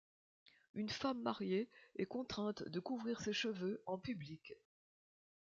Une 0.73 0.89
femme 0.89 1.21
mariée 1.21 1.69
est 1.97 2.07
contrainte 2.07 2.63
de 2.67 2.79
couvrir 2.79 3.21
ses 3.21 3.33
cheveux 3.33 3.83
en 3.85 3.99
public. 3.99 4.55